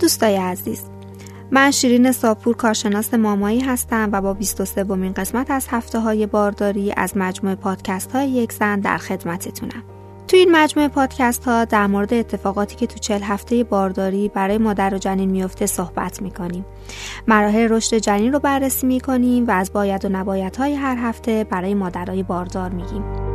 دوستای 0.00 0.36
عزیز. 0.36 0.82
من 1.50 1.70
شیرین 1.70 2.12
ساپور 2.12 2.56
کارشناس 2.56 3.14
مامایی 3.14 3.60
هستم 3.60 4.08
و 4.12 4.20
با 4.20 4.34
23 4.34 4.84
بومین 4.84 5.12
قسمت 5.12 5.50
از 5.50 5.66
هفته 5.70 5.98
های 5.98 6.26
بارداری 6.26 6.92
از 6.96 7.16
مجموعه 7.16 7.54
پادکست 7.56 8.12
های 8.12 8.30
یک 8.30 8.52
زن 8.52 8.80
در 8.80 8.98
خدمتتونم. 8.98 9.82
تو 10.28 10.36
این 10.36 10.56
مجموعه 10.56 10.88
پادکست 10.88 11.44
ها 11.44 11.64
در 11.64 11.86
مورد 11.86 12.14
اتفاقاتی 12.14 12.76
که 12.76 12.86
تو 12.86 12.98
چل 12.98 13.22
هفته 13.22 13.64
بارداری 13.64 14.28
برای 14.28 14.58
مادر 14.58 14.94
و 14.94 14.98
جنین 14.98 15.30
میفته 15.30 15.66
صحبت 15.66 16.22
می‌کنیم. 16.22 16.64
مراحل 17.26 17.68
رشد 17.70 17.96
جنین 17.96 18.32
رو 18.32 18.38
بررسی 18.38 18.86
می‌کنیم 18.86 19.46
و 19.46 19.50
از 19.50 19.72
باید 19.72 20.04
و 20.04 20.08
نباید 20.08 20.56
های 20.56 20.74
هر 20.74 20.96
هفته 20.96 21.44
برای 21.44 21.74
مادرای 21.74 22.22
باردار 22.22 22.70
میگیم. 22.70 23.29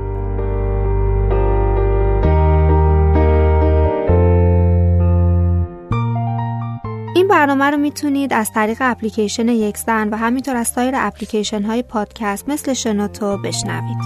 برنامه 7.35 7.65
رو 7.65 7.77
می‌تونید 7.77 8.33
از 8.33 8.51
طریق 8.51 8.77
اپلیکیشن 8.81 9.49
یکزن 9.49 10.09
و 10.09 10.15
همینطور 10.17 10.55
از 10.55 10.67
سایر 10.67 10.93
اپلیکیشن 10.97 11.61
های 11.63 11.83
پادکست 11.83 12.49
مثل 12.49 12.73
شنوتو 12.73 13.37
بشنوید. 13.37 13.97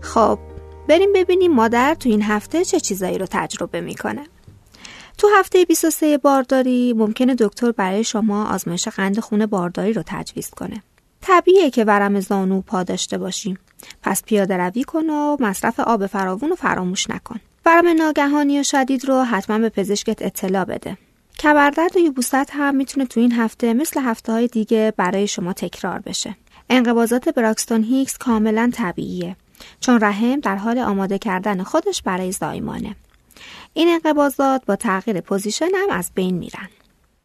خب 0.00 0.38
بریم 0.88 1.12
ببینیم 1.14 1.52
مادر 1.52 1.94
تو 1.94 2.08
این 2.08 2.22
هفته 2.22 2.64
چه 2.64 2.80
چیزایی 2.80 3.18
رو 3.18 3.26
تجربه 3.30 3.80
می‌کنه. 3.80 4.26
تو 5.18 5.28
هفته 5.38 5.64
23 5.64 6.18
بارداری 6.18 6.92
ممکنه 6.92 7.34
دکتر 7.34 7.72
برای 7.72 8.04
شما 8.04 8.46
آزمایش 8.46 8.88
قند 8.88 9.20
خون 9.20 9.46
بارداری 9.46 9.92
رو 9.92 10.02
تجویز 10.06 10.50
کنه. 10.50 10.82
طبیعیه 11.28 11.70
که 11.70 11.84
ورم 11.84 12.20
زانو 12.20 12.60
پا 12.60 12.82
داشته 12.82 13.18
باشیم. 13.18 13.58
پس 14.02 14.22
پیاده 14.22 14.56
روی 14.56 14.84
کن 14.84 15.10
و 15.10 15.36
مصرف 15.40 15.80
آب 15.80 16.06
فراوون 16.06 16.50
رو 16.50 16.56
فراموش 16.56 17.10
نکن. 17.10 17.40
ورم 17.66 17.88
ناگهانی 17.88 18.60
و 18.60 18.62
شدید 18.62 19.04
رو 19.04 19.22
حتما 19.22 19.58
به 19.58 19.68
پزشکت 19.68 20.22
اطلاع 20.22 20.64
بده. 20.64 20.98
کمردرد 21.38 21.96
و 21.96 21.98
یبوست 21.98 22.34
هم 22.34 22.76
می‌تونه 22.76 23.06
تو 23.06 23.20
این 23.20 23.32
هفته 23.32 23.74
مثل 23.74 24.00
هفته 24.00 24.32
های 24.32 24.46
دیگه 24.46 24.92
برای 24.96 25.26
شما 25.26 25.52
تکرار 25.52 25.98
بشه. 25.98 26.36
انقباضات 26.70 27.28
Braxton 27.28 27.84
Hicks 27.84 28.18
کاملا 28.18 28.70
طبیعیه 28.74 29.36
چون 29.80 30.00
رحم 30.00 30.40
در 30.40 30.56
حال 30.56 30.78
آماده 30.78 31.18
کردن 31.18 31.62
خودش 31.62 32.02
برای 32.02 32.32
زایمانه. 32.32 32.96
این 33.74 33.88
انقباضات 33.88 34.64
با 34.66 34.76
تغییر 34.76 35.20
position 35.20 35.68
هم 35.74 35.90
از 35.90 36.10
بین 36.14 36.34
میرن. 36.34 36.68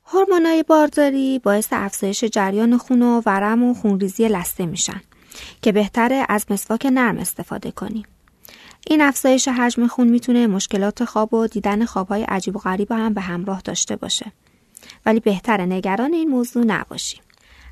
هورمونای 0.05 0.63
بارداری 0.63 1.39
باعث 1.39 1.67
افزایش 1.71 2.23
جریان 2.23 2.77
خون 2.77 3.01
و 3.01 3.21
ورم 3.25 3.63
و 3.63 3.73
خونریزی 3.73 4.27
لسته 4.27 4.65
میشن 4.65 5.01
که 5.61 5.71
بهتره 5.71 6.25
از 6.29 6.45
مسواک 6.49 6.85
نرم 6.85 7.17
استفاده 7.17 7.71
کنیم. 7.71 8.03
این 8.87 9.01
افزایش 9.01 9.47
حجم 9.47 9.87
خون 9.87 10.07
می‌تونه 10.07 10.47
مشکلات 10.47 11.05
خواب 11.05 11.33
و 11.33 11.47
دیدن 11.47 11.85
خوابهای 11.85 12.23
عجیب 12.23 12.55
و 12.55 12.59
غریب 12.59 12.91
هم 12.91 13.13
به 13.13 13.21
همراه 13.21 13.61
داشته 13.61 13.95
باشه. 13.95 14.31
ولی 15.05 15.19
بهتره 15.19 15.65
نگران 15.65 16.13
این 16.13 16.29
موضوع 16.29 16.63
نباشیم. 16.65 17.21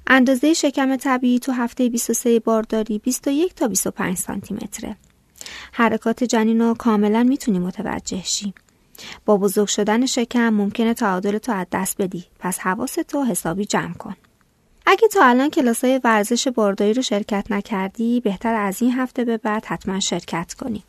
اندازه 0.08 0.54
شکم 0.54 0.96
طبیعی 0.96 1.40
تو 1.40 1.52
هفته 1.52 1.90
23 1.90 2.40
بارداری 2.40 3.00
21 3.00 3.56
تا 3.56 3.68
25 3.68 4.18
سانتی 4.18 4.54
متره. 4.54 4.98
حرکات 5.72 6.24
جنین 6.24 6.62
رو 6.62 6.74
کاملا 6.74 7.24
می‌تونی 7.24 7.60
متوجه 7.60 8.24
شی. 8.24 8.54
با 9.26 9.38
بزرگ 9.38 9.68
شدن 9.68 10.06
شکم 10.06 10.50
ممکنه 10.50 10.94
تعادل 10.94 11.38
تو 11.38 11.52
از 11.52 11.68
دست 11.72 12.02
بدی 12.02 12.26
پس 12.40 12.60
حواستو 12.60 13.24
حسابی 13.24 13.66
جمع 13.66 13.94
کن. 13.94 14.16
اگه 14.86 15.08
تا 15.08 15.26
الان 15.26 15.50
کلاسای 15.50 16.02
ورزش 16.04 16.48
بارداری 16.48 16.94
رو 16.94 17.02
شرکت 17.02 17.46
نکردی 17.50 18.20
بهتر 18.20 18.54
از 18.54 18.82
این 18.82 18.92
هفته 18.92 19.26
به 19.26 19.38
بعد 19.38 19.66
حتما 19.66 20.00
شرکت 20.00 20.54
کنی. 20.54 20.84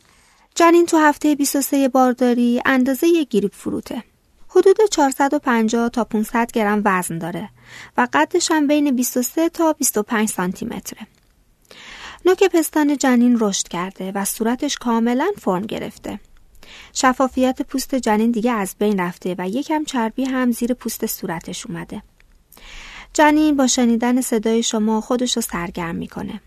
جنین 0.55 0.87
تو 0.87 0.99
هفته 0.99 1.35
23 1.35 1.89
بارداری 1.89 2.63
اندازه 2.65 3.07
یک 3.07 3.29
گریپ 3.29 3.55
فروته. 3.55 4.03
حدود 4.49 4.77
450 4.91 5.89
تا 5.89 6.05
500 6.05 6.51
گرم 6.53 6.83
وزن 6.85 7.19
داره 7.19 7.49
و 7.97 8.09
قدش 8.13 8.51
هم 8.51 8.67
بین 8.67 8.97
23 8.97 9.49
تا 9.49 9.73
25 9.73 10.29
سانتی 10.29 10.67
متره. 10.67 11.07
نوک 12.25 12.45
پستان 12.45 12.97
جنین 12.97 13.37
رشد 13.41 13.69
کرده 13.69 14.13
و 14.15 14.25
صورتش 14.25 14.77
کاملا 14.77 15.31
فرم 15.39 15.67
گرفته. 15.67 16.21
شفافیت 16.93 17.63
پوست 17.63 17.95
جنین 17.95 18.31
دیگه 18.31 18.53
از 18.53 18.75
بین 18.79 19.01
رفته 19.01 19.35
و 19.39 19.49
یکم 19.49 19.85
چربی 19.85 20.25
هم 20.25 20.53
زیر 20.53 20.75
پوست 20.75 21.07
صورتش 21.07 21.67
اومده. 21.67 22.03
جنین 23.13 23.57
با 23.57 23.67
شنیدن 23.67 24.21
صدای 24.21 24.63
شما 24.63 25.01
خودش 25.01 25.37
رو 25.37 25.43
سرگرم 25.43 25.95
می‌کنه. 25.95 26.41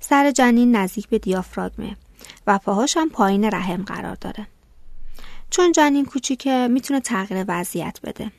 سر 0.00 0.30
جنین 0.30 0.76
نزدیک 0.76 1.08
به 1.08 1.18
دیافراگمه 1.18 1.96
و 2.46 2.58
پاهاش 2.58 2.96
هم 2.96 3.08
پایین 3.08 3.44
رحم 3.44 3.82
قرار 3.82 4.14
داره. 4.14 4.46
چون 5.50 5.72
جنین 5.72 6.04
کوچیکه 6.04 6.68
می‌تونه 6.70 7.00
تغییر 7.00 7.44
وضعیت 7.48 7.98
بده. 8.04 8.32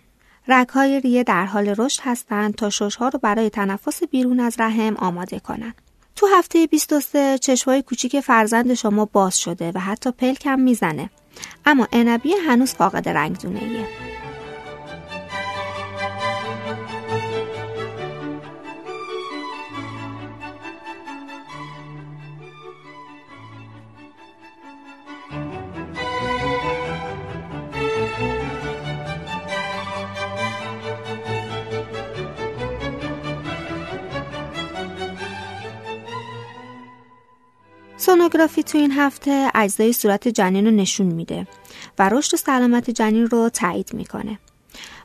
رگهای 0.48 1.00
ریه 1.00 1.24
در 1.24 1.46
حال 1.46 1.76
رشد 1.78 2.02
هستند 2.04 2.56
تا 2.56 2.70
ششها 2.70 3.08
رو 3.10 3.20
برای 3.20 3.50
تنفس 3.50 4.04
بیرون 4.04 4.40
از 4.40 4.56
رحم 4.60 4.96
آماده 4.96 5.40
کنند. 5.40 5.82
تو 6.18 6.28
هفته 6.28 6.68
23 6.68 7.38
چشمای 7.38 7.82
کوچیک 7.82 8.20
فرزند 8.20 8.74
شما 8.74 9.06
باز 9.06 9.40
شده 9.40 9.72
و 9.76 9.80
حتی 9.80 10.12
پلکم 10.12 10.60
می‌زنه 10.60 11.10
اما 11.66 11.88
انبی 11.92 12.34
هنوز 12.34 12.74
فاقد 12.74 13.10
رنگدونه 13.10 13.64
ایه. 13.64 14.07
سونوگرافی 38.08 38.64
تو 38.64 38.78
این 38.78 38.92
هفته 38.92 39.52
اجزای 39.56 39.94
صورت 39.94 40.28
جنین 40.28 40.66
رو 40.66 40.72
نشون 40.72 41.08
میده 41.08 41.48
و 42.00 42.10
رشد 42.10 42.34
و 42.34 42.38
سلامت 42.38 42.90
جنین 42.90 43.28
رو 43.28 43.50
تایید 43.50 43.94
می‌کنه. 43.94 44.40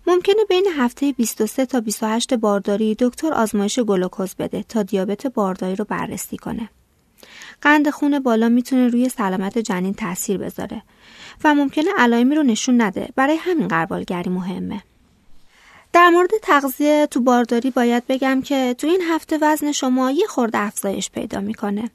ممکنه 0.07 0.45
بین 0.49 0.67
هفته 0.77 1.13
23 1.13 1.67
تا 1.67 1.81
28 1.81 2.35
بارداری 2.35 2.97
دکتر 2.99 3.33
آزمایش 3.33 3.79
گلوکوز 3.79 4.35
بده 4.35 4.63
تا 4.63 4.83
دیابت 4.83 5.27
بارداری 5.27 5.77
رو 5.77 5.85
بررسی 5.85 6.37
کنه. 6.37 6.69
قند 7.63 7.91
خون 7.91 8.19
بالا 8.19 8.49
می‌تونه 8.49 8.89
روی 8.89 9.09
سلامت 9.09 9.59
جنین 9.59 9.95
تاثیر 9.95 10.39
بذاره 10.39 10.83
و 11.45 11.55
ممکنه 11.55 11.91
علائمی 11.99 12.35
رو 12.35 12.43
نشون 12.43 12.83
نده 12.83 13.09
برای 13.17 13.37
همین 13.37 13.69
قربالگری 13.69 14.31
مهمه. 14.31 14.83
در 15.93 16.09
مورد 16.09 16.31
تغذیه 16.43 17.09
تو 17.11 17.21
بارداری 17.21 17.71
باید 17.71 18.07
بگم 18.09 18.43
که 18.43 18.75
تو 18.79 18.87
این 18.87 19.03
هفته 19.11 19.39
وزن 19.43 19.73
شما 19.73 20.11
یه 20.11 20.27
خورده 20.27 20.59
افزایش 20.59 21.11
پیدا 21.11 21.41
می‌کنه 21.41 21.91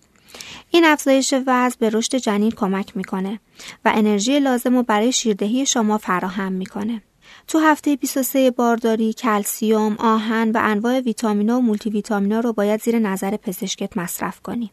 این 0.71 0.85
افزایش 0.85 1.33
وزن 1.47 1.75
به 1.79 1.89
رشد 1.89 2.15
جنین 2.15 2.51
کمک 2.51 2.97
می‌کنه 2.97 3.39
و 3.85 3.91
انرژی 3.95 4.39
لازم 4.39 4.75
رو 4.75 4.83
برای 4.83 5.11
شیردهی 5.11 5.65
شما 5.65 5.97
فراهم 5.97 6.51
می‌کنه. 6.51 7.01
تو 7.47 7.59
هفته 7.59 7.95
23 7.95 8.51
بارداری 8.51 9.13
کلسیوم، 9.13 9.95
آهن 9.99 10.51
و 10.51 10.59
انواع 10.61 10.99
ویتامینا 10.99 11.57
و 11.57 11.61
مولتی 11.61 11.89
ویتامینا 11.89 12.39
رو 12.39 12.53
باید 12.53 12.81
زیر 12.81 12.99
نظر 12.99 13.37
پزشکت 13.37 13.97
مصرف 13.97 14.41
کنی. 14.41 14.71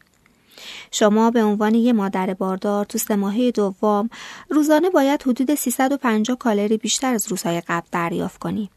شما 0.91 1.31
به 1.31 1.43
عنوان 1.43 1.75
یه 1.75 1.93
مادر 1.93 2.33
باردار 2.33 2.85
تو 2.85 2.97
سه 2.97 3.15
ماهه 3.15 3.51
دوم 3.51 4.09
روزانه 4.49 4.89
باید 4.89 5.23
حدود 5.23 5.55
350 5.55 6.37
کالری 6.37 6.77
بیشتر 6.77 7.13
از 7.13 7.27
روزهای 7.27 7.61
قبل 7.67 7.87
دریافت 7.91 8.39
کنی 8.39 8.69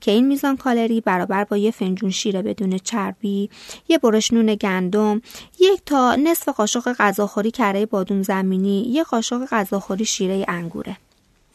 که 0.00 0.10
این 0.10 0.26
میزان 0.26 0.56
کالری 0.56 1.00
برابر 1.00 1.44
با 1.44 1.56
یه 1.56 1.70
فنجون 1.70 2.10
شیر 2.10 2.42
بدون 2.42 2.78
چربی، 2.78 3.50
یه 3.88 3.98
برش 3.98 4.32
نون 4.32 4.54
گندم، 4.54 5.22
یک 5.60 5.80
تا 5.86 6.14
نصف 6.14 6.48
قاشق 6.48 6.92
غذاخوری 6.92 7.50
کره 7.50 7.86
بادوم 7.86 8.22
زمینی، 8.22 8.82
یه 8.82 9.04
قاشق 9.04 9.46
غذاخوری 9.50 10.04
شیره 10.04 10.44
انگوره. 10.48 10.96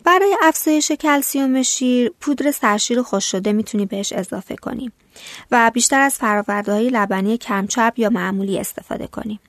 برای 0.03 0.35
افزایش 0.41 0.91
کلسیوم 0.91 1.61
شیر 1.61 2.11
پودر 2.19 2.51
سرشیر 2.51 3.01
خوش 3.01 3.31
شده 3.31 3.53
می‌تونی 3.53 3.85
بهش 3.85 4.13
اضافه 4.13 4.55
کنی 4.55 4.91
و 5.51 5.71
بیشتر 5.73 5.99
از 6.01 6.15
فراورده 6.15 6.71
های 6.71 6.89
لبنی 6.89 7.37
کمچپ 7.37 7.93
یا 7.97 8.09
معمولی 8.09 8.59
استفاده 8.59 9.07
کنی. 9.07 9.39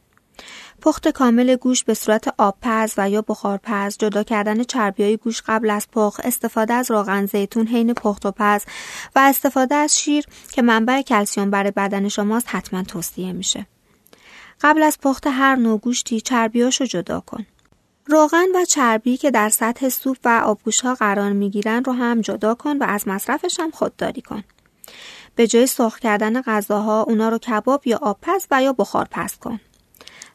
پخت 0.82 1.08
کامل 1.08 1.56
گوشت 1.56 1.84
به 1.84 1.94
صورت 1.94 2.34
آبپز 2.38 2.94
و 2.96 3.10
یا 3.10 3.22
بخارپز 3.22 3.98
جدا 3.98 4.22
کردن 4.22 4.62
چربی 4.62 5.02
های 5.02 5.16
گوشت 5.16 5.42
قبل 5.46 5.70
از 5.70 5.88
پخت 5.92 6.26
استفاده 6.26 6.74
از 6.74 6.90
روغن 6.90 7.26
زیتون 7.26 7.66
حین 7.66 7.94
پخت 7.94 8.26
و 8.26 8.30
پز 8.30 8.64
و 9.16 9.18
استفاده 9.18 9.74
از 9.74 9.98
شیر 9.98 10.24
که 10.52 10.62
منبع 10.62 11.02
کلسیوم 11.02 11.50
برای 11.50 11.70
بدن 11.70 12.08
شماست 12.08 12.46
حتما 12.48 12.82
توصیه 12.82 13.32
میشه. 13.32 13.66
قبل 14.60 14.82
از 14.82 14.98
پخت 15.02 15.26
هر 15.26 15.56
نوع 15.56 15.78
گوشتی 15.78 16.20
چربیاشو 16.20 16.84
جدا 16.84 17.20
کن. 17.20 17.46
روغن 18.06 18.46
و 18.54 18.64
چربی 18.64 19.16
که 19.16 19.30
در 19.30 19.48
سطح 19.48 19.88
سوپ 19.88 20.16
و 20.24 20.42
آبگوش 20.44 20.80
ها 20.80 20.94
قرار 20.94 21.32
می 21.32 21.50
گیرن 21.50 21.84
رو 21.84 21.92
هم 21.92 22.20
جدا 22.20 22.54
کن 22.54 22.78
و 22.78 22.84
از 22.88 23.08
مصرفش 23.08 23.60
هم 23.60 23.70
خودداری 23.70 24.22
کن. 24.22 24.44
به 25.34 25.46
جای 25.46 25.66
سرخ 25.66 25.98
کردن 25.98 26.42
غذاها 26.42 27.02
اونا 27.02 27.28
رو 27.28 27.38
کباب 27.38 27.86
یا 27.86 27.98
آبپز 28.02 28.46
و 28.50 28.62
یا 28.62 28.72
بخار 28.72 29.08
پس 29.10 29.38
کن. 29.38 29.60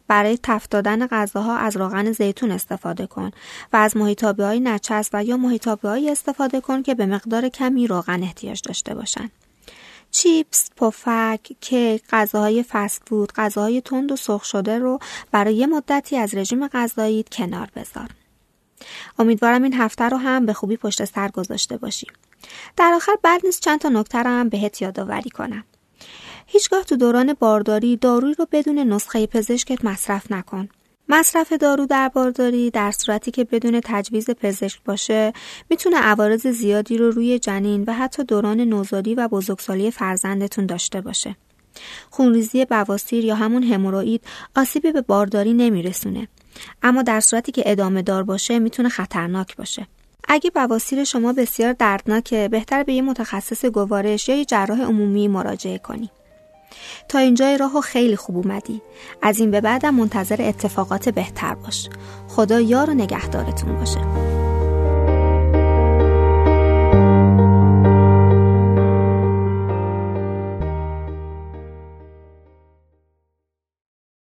برای 0.08 0.40
تفت 0.44 0.70
دادن 0.70 1.08
غذاها 1.08 1.58
از 1.58 1.78
روغن 1.78 2.12
زیتون 2.12 2.52
استفاده 2.52 3.08
کن 3.08 3.32
و 3.74 3.78
از 3.78 3.98
محیطابی 3.98 4.44
های 4.44 4.60
نچس 4.60 5.10
و 5.14 5.24
یا 5.24 5.38
محیطابی 5.38 6.10
استفاده 6.10 6.62
کن 6.62 6.84
که 6.84 6.96
به 6.96 7.06
مقدار 7.06 7.50
کمی 7.50 7.88
روغن 7.88 8.24
احتیاج 8.24 8.62
داشته 8.66 8.96
باشند. 8.96 9.32
چیپس، 10.12 10.70
پفک، 10.78 11.40
کیک، 11.62 12.04
غذاهای 12.10 12.64
فست 12.64 13.02
فود، 13.06 13.34
غذاهای 13.34 13.82
تند 13.82 14.12
و 14.12 14.16
سرخ 14.16 14.44
شده 14.44 14.80
رو 14.80 15.00
برای 15.32 15.56
یه 15.56 15.68
مدتی 15.68 16.18
از 16.18 16.36
رژیم 16.36 16.68
غذایی 16.68 17.26
کنار 17.32 17.70
بذار. 17.76 18.10
امیدوارم 19.20 19.64
این 19.64 19.74
هفته 19.74 20.04
رو 20.04 20.18
هم 20.18 20.46
به 20.46 20.54
خوبی 20.54 20.78
پشت 20.78 21.06
سر 21.06 21.28
گذاشته 21.28 21.78
باشی. 21.78 22.08
در 22.78 22.94
آخر 22.96 23.16
بعد 23.24 23.42
نیست 23.46 23.62
چند 23.62 23.80
تا 23.80 23.90
نکته 23.90 24.18
رو 24.18 24.30
هم 24.30 24.50
بهت 24.50 24.82
یادآوری 24.82 25.30
کنم. 25.30 25.64
هیچگاه 26.50 26.84
تو 26.84 26.96
دوران 26.96 27.34
بارداری 27.34 27.98
دارویی 27.98 28.34
رو 28.34 28.48
بدون 28.52 28.80
نسخه 28.80 29.28
پزشکت 29.28 29.86
مصرف 29.86 30.32
نکن. 30.32 30.70
مصرف 31.10 31.54
دارو 31.54 31.86
در 31.86 32.10
بارداری 32.10 32.70
در 32.70 32.92
صورتی 32.92 33.32
که 33.32 33.44
بدون 33.44 33.82
تجویز 33.84 34.30
پزشک 34.30 34.84
باشه 34.86 35.34
می‌تونه 35.70 35.98
عوارض 35.98 36.48
زیادی 36.48 36.98
رو 36.98 37.12
روی 37.12 37.40
جنین 37.40 37.84
و 37.88 37.94
حتی 37.94 38.24
دوران 38.24 38.60
نوزادی 38.62 39.16
و 39.16 39.28
بزرگسالی 39.28 39.92
فرزندتون 39.92 40.66
داشته 40.66 41.02
باشه. 41.02 41.36
خونریزی 42.10 42.66
بواسیر 42.66 43.26
یا 43.26 43.36
همون 43.36 43.64
هموروئید 43.64 44.22
آسیبی 44.56 44.92
به 44.92 45.02
بارداری 45.02 45.54
نمیرسونه. 45.54 46.28
اما 46.84 47.02
در 47.02 47.20
صورتی 47.20 47.52
که 47.52 47.64
ادامه 47.66 48.02
دار 48.02 48.24
باشه 48.24 48.60
می‌تونه 48.60 48.90
خطرناک 48.90 49.56
باشه. 49.56 49.88
اگه 50.28 50.50
بواسیر 50.50 51.04
شما 51.04 51.34
بسیار 51.34 51.74
دردناکه 51.74 52.48
بهتر 52.52 52.84
به 52.84 52.94
یه 52.94 53.02
متخصص 53.02 53.66
گوارش 53.66 54.30
یا 54.30 54.36
یه 54.36 54.46
جراح 54.46 54.82
عمومی 54.82 55.28
مراجعه 55.28 55.78
کنی. 55.78 56.10
تا 57.10 57.20
اینجای 57.20 57.58
راهو 57.58 57.82
خیلی 57.82 58.16
خوب 58.16 58.38
اومدی. 58.38 58.82
از 59.22 59.40
این 59.40 59.52
به 59.52 59.62
بعدم 59.62 59.96
منتظر 59.96 60.38
اتفاقات 60.40 61.10
بهتر 61.10 61.56
باش. 61.56 61.90
خدا 62.28 62.62
یار 62.62 62.90
و 62.90 62.94
نگهدارتون 62.94 63.80
باشه. 63.80 64.37